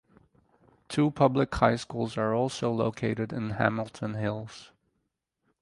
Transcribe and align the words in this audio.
Two 0.89 1.11
public 1.11 1.53
high 1.53 1.75
schools 1.75 2.17
are 2.17 2.33
also 2.33 2.71
located 2.71 3.31
in 3.31 3.51
Hamilton 3.51 4.15
Hills. 4.15 4.71